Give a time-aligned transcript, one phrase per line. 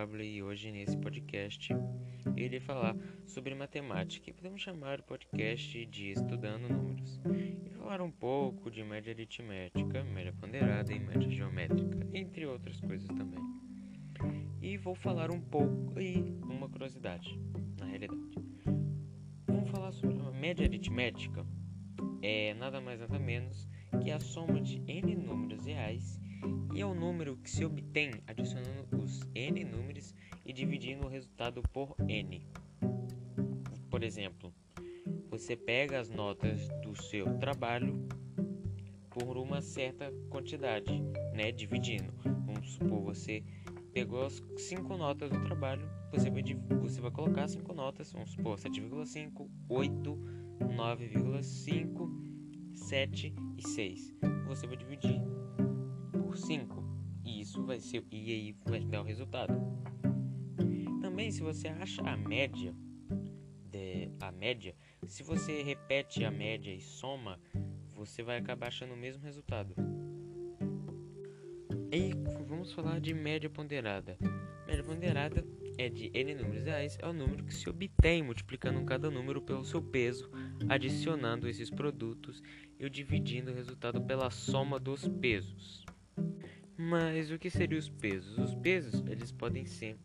[0.00, 1.76] Pablo e hoje nesse podcast
[2.34, 7.20] irei falar sobre matemática e podemos chamar o podcast de Estudando Números
[7.66, 13.08] e falar um pouco de média aritmética, média ponderada e média geométrica, entre outras coisas
[13.08, 13.40] também.
[14.62, 17.38] E vou falar um pouco e uma curiosidade,
[17.78, 18.38] na realidade.
[19.46, 21.44] Vamos falar sobre a média aritmética,
[22.22, 23.68] é nada mais nada menos
[24.02, 26.18] que a soma de n números reais
[26.74, 31.62] e é o número que se obtém adicionando os n números e dividindo o resultado
[31.72, 32.46] por n.
[33.90, 34.52] Por exemplo,
[35.28, 38.08] você pega as notas do seu trabalho
[39.10, 41.00] por uma certa quantidade,
[41.34, 42.12] né, dividindo.
[42.46, 43.42] Vamos supor você
[43.92, 46.42] pegou as cinco notas do trabalho, você vai,
[46.80, 50.18] você vai colocar cinco notas, vamos supor 7,5, 8,
[50.60, 52.10] 9,5,
[52.72, 54.14] 7 e 6.
[54.46, 55.20] Você vai dividir
[56.30, 56.84] por 5
[57.24, 59.52] e isso vai ser e aí vai dar o resultado.
[61.02, 62.72] Também se você acha a média
[63.68, 64.76] de, a média,
[65.08, 67.40] se você repete a média e soma,
[67.96, 69.74] você vai acabar achando o mesmo resultado.
[71.92, 72.12] E
[72.46, 74.16] vamos falar de média ponderada.
[74.68, 75.44] Média ponderada
[75.78, 79.64] é de n números reais, é o número que se obtém multiplicando cada número pelo
[79.64, 80.30] seu peso,
[80.68, 82.40] adicionando esses produtos
[82.78, 85.84] e dividindo o resultado pela soma dos pesos.
[86.76, 88.38] Mas o que seriam os pesos?
[88.38, 89.98] Os pesos eles podem ser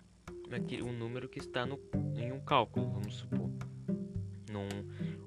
[0.84, 1.80] um número que está no,
[2.18, 3.50] em um cálculo, vamos supor.
[4.52, 4.68] Num,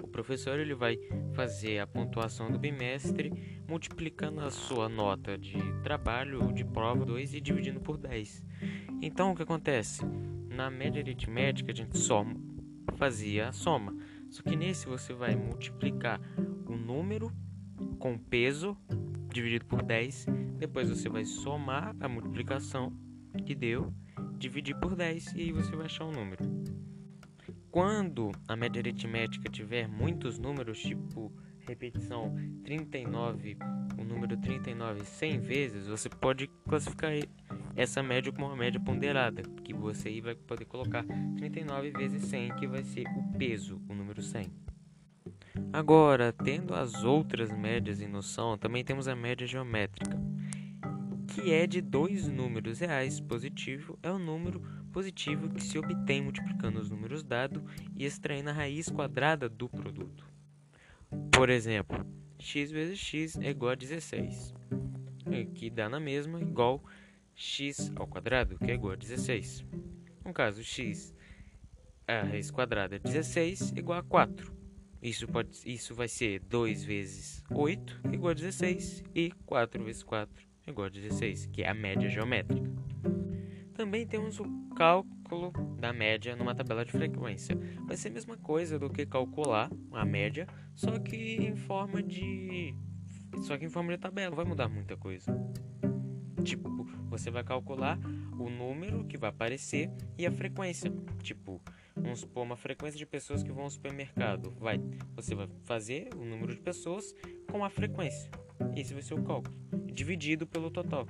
[0.03, 0.99] o professor ele vai
[1.35, 3.33] fazer a pontuação do bimestre
[3.67, 8.45] multiplicando a sua nota de trabalho ou de prova 2 e dividindo por 10.
[9.03, 10.03] Então o que acontece?
[10.49, 12.35] Na média aritmética a gente soma,
[12.95, 13.97] fazia a soma.
[14.31, 16.21] Só que nesse você vai multiplicar
[16.67, 17.33] o número
[17.99, 18.77] com peso
[19.39, 20.27] dividido por 10.
[20.59, 22.93] Depois você vai somar a multiplicação
[23.47, 23.93] que deu,
[24.37, 26.45] dividir por 10 e aí você vai achar um número.
[27.71, 33.59] Quando a média aritmética tiver muitos números, tipo repetição 39,
[33.97, 37.13] o número 39 100 vezes, você pode classificar
[37.77, 41.05] essa média como uma média ponderada, que você vai poder colocar
[41.37, 44.68] 39 vezes 100, que vai ser o peso, o número 100.
[45.73, 50.19] Agora, tendo as outras médias em noção, também temos a média geométrica,
[51.29, 54.61] que é de dois números reais positivo, é o número
[54.93, 57.63] positivo que se obtém multiplicando os números dados
[57.95, 60.27] e extraindo a raiz quadrada do produto.
[61.31, 62.05] Por exemplo,
[62.39, 64.55] x vezes x é igual a 16,
[65.55, 66.83] que dá na mesma igual
[67.35, 69.65] x ao quadrado, que é igual a 16.
[70.25, 71.15] No caso, x,
[72.07, 74.58] a raiz quadrada é 16 igual a 4.
[75.03, 80.45] Isso, pode, isso vai ser 2 vezes 8 igual a 16 e 4 vezes 4
[80.67, 82.71] igual a 16, que é a média geométrica.
[83.75, 84.45] Também temos o
[84.75, 87.57] cálculo da média numa tabela de frequência.
[87.87, 92.75] Vai ser a mesma coisa do que calcular a média, só que em forma de
[93.43, 95.33] só que em forma de tabela, não vai mudar muita coisa.
[96.43, 97.99] Tipo, você vai calcular
[98.39, 100.93] o número que vai aparecer e a frequência.
[101.23, 101.61] Tipo,
[102.01, 104.51] vamos supor uma frequência de pessoas que vão ao supermercado.
[104.59, 104.81] Vai,
[105.15, 107.15] você vai fazer o número de pessoas
[107.51, 108.31] com a frequência.
[108.77, 109.55] Esse vai ser o cálculo,
[109.93, 111.07] dividido pelo total.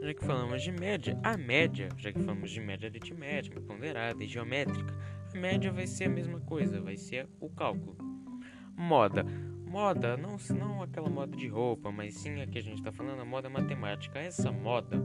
[0.00, 4.28] Já que falamos de média, a média, já que falamos de média aritmética, ponderada e
[4.28, 4.94] geométrica,
[5.34, 7.96] a média vai ser a mesma coisa, vai ser o cálculo.
[8.76, 9.24] Moda.
[9.66, 13.20] Moda, não, não aquela moda de roupa, mas sim a que a gente está falando,
[13.20, 14.18] a moda matemática.
[14.18, 15.02] Essa moda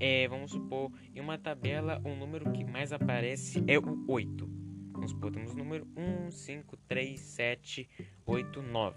[0.00, 4.48] é, vamos supor, em uma tabela, o número que mais aparece é o 8.
[4.92, 7.88] Vamos supor, temos o número 1, 5, 3, 7,
[8.24, 8.96] 8, 9.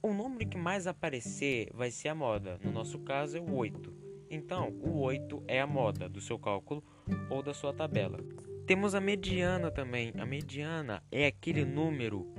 [0.00, 2.58] O número que mais aparecer vai ser a moda.
[2.62, 3.92] No nosso caso é o 8.
[4.30, 6.84] Então, o 8 é a moda do seu cálculo
[7.28, 8.18] ou da sua tabela.
[8.66, 10.12] Temos a mediana também.
[10.16, 12.32] A mediana é aquele número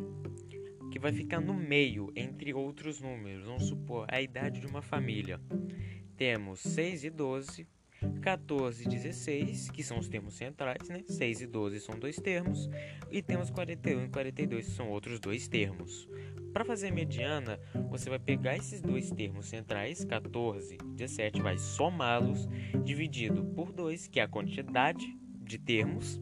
[0.89, 3.45] que vai ficar no meio entre outros números.
[3.45, 5.39] Vamos supor a idade de uma família
[6.21, 7.67] temos 6 e 12,
[8.21, 11.01] 14 e 16, que são os termos centrais, né?
[11.07, 12.69] 6 e 12 são dois termos,
[13.09, 16.07] e temos 41 e 42, que são outros dois termos.
[16.53, 17.59] Para fazer a mediana,
[17.89, 22.47] você vai pegar esses dois termos centrais, 14 e 17, vai somá-los,
[22.83, 25.07] dividido por 2, que é a quantidade
[25.39, 26.21] de termos,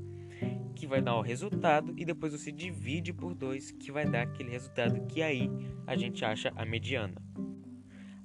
[0.77, 4.49] que vai dar o resultado, e depois você divide por 2, que vai dar aquele
[4.49, 5.49] resultado que aí
[5.85, 7.21] a gente acha a mediana.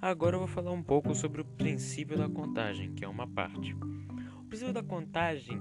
[0.04, 3.72] Agora eu vou falar um pouco sobre o princípio da contagem, que é uma parte.
[3.72, 5.58] O princípio da contagem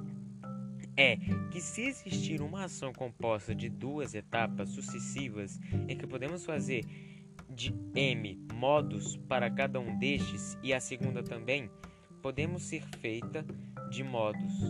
[0.97, 1.15] é
[1.49, 5.57] que se existir uma ação composta de duas etapas sucessivas
[5.87, 6.83] em que podemos fazer
[7.49, 11.71] de m modos para cada um destes e a segunda também,
[12.21, 13.45] podemos ser feita
[13.89, 14.61] de modos,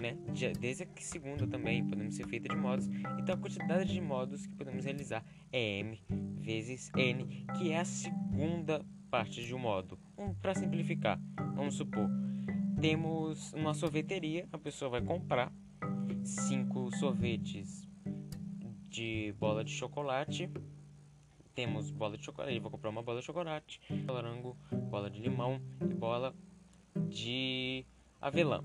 [0.00, 0.16] né?
[0.60, 2.86] Desde a segunda também podemos ser feita de modos.
[3.18, 6.00] Então a quantidade de modos que podemos realizar é m
[6.38, 8.86] vezes n, que é a segunda
[9.16, 9.98] parte de um modo.
[10.18, 11.18] Um, Para simplificar,
[11.54, 12.06] vamos supor,
[12.78, 15.50] temos uma sorveteria, a pessoa vai comprar
[16.22, 17.88] cinco sorvetes
[18.90, 20.50] de bola de chocolate.
[21.54, 24.54] Temos bola de chocolate, eu vou comprar uma bola de chocolate, morango,
[24.90, 26.34] bola de limão e bola
[27.08, 27.86] de
[28.20, 28.62] avelã.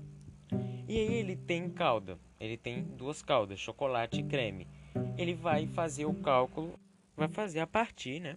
[0.86, 4.68] E aí ele tem calda, ele tem duas caldas, chocolate e creme.
[5.16, 6.78] Ele vai fazer o cálculo,
[7.16, 8.36] vai fazer a partir, né,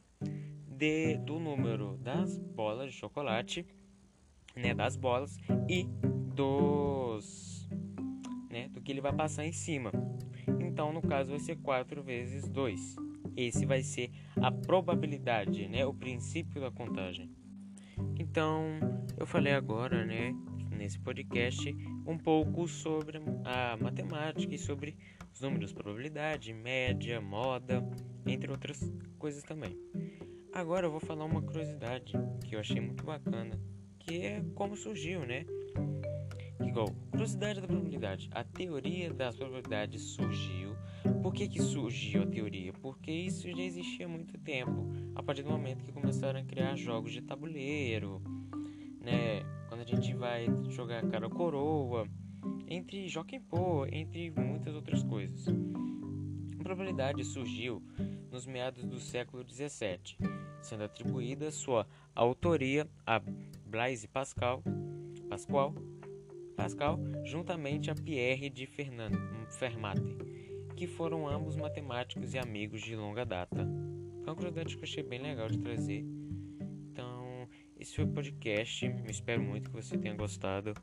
[0.76, 3.66] de, do número das bolas de chocolate,
[4.56, 5.38] né, das bolas
[5.70, 5.84] e
[6.34, 7.68] dos,
[8.50, 9.92] né, do que ele vai passar em cima.
[10.62, 12.96] Então, no caso, vai ser 4 vezes 2.
[13.36, 14.12] Esse vai ser
[14.42, 17.30] a probabilidade, né, o princípio da contagem.
[18.20, 18.80] Então,
[19.18, 20.34] eu falei agora, né,
[20.72, 21.74] nesse podcast,
[22.06, 24.98] um pouco sobre a matemática e sobre
[25.34, 27.84] os números, probabilidade, média, moda,
[28.26, 29.78] entre outras coisas também.
[30.56, 32.14] Agora eu vou falar uma curiosidade
[32.46, 33.60] que eu achei muito bacana,
[34.00, 35.46] que é como surgiu, né?
[36.66, 38.30] Igual, curiosidade da probabilidade.
[38.32, 40.74] A teoria das probabilidades surgiu.
[41.22, 42.72] Por que, que surgiu a teoria?
[42.72, 44.88] Porque isso já existia há muito tempo.
[45.14, 48.22] A partir do momento que começaram a criar jogos de tabuleiro,
[49.02, 49.42] né?
[49.68, 52.08] Quando a gente vai jogar cara coroa,
[52.66, 55.50] entre Jockey Pô, entre muitas outras coisas.
[56.58, 57.84] A probabilidade surgiu
[58.32, 63.22] nos meados do século XVII sendo atribuída sua autoria a
[63.66, 64.64] Blaise Pascal,
[65.30, 65.74] Pascal,
[66.56, 70.00] Pascal juntamente a Pierre de Fermat,
[70.76, 73.68] que foram ambos matemáticos e amigos de longa data.
[74.24, 76.04] Foi uma que eu achei bem legal de trazer.
[76.92, 77.48] Então,
[77.78, 78.86] esse foi o podcast.
[78.86, 80.74] Eu espero muito que você tenha gostado.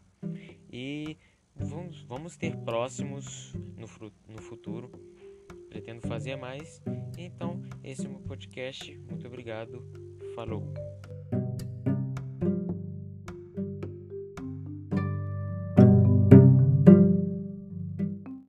[0.70, 1.17] E
[1.56, 3.88] vamos, vamos ter próximos no,
[4.29, 4.90] no futuro
[5.69, 6.81] pretendo fazer mais.
[7.84, 8.96] Esse é o meu podcast.
[9.11, 9.84] Muito obrigado.
[10.34, 10.62] Falou.